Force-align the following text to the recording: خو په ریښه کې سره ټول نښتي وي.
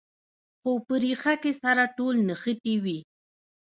خو 0.59 0.71
په 0.85 0.93
ریښه 1.03 1.33
کې 1.41 1.51
سره 1.63 1.83
ټول 1.97 2.15
نښتي 2.27 2.75
وي. 2.83 2.99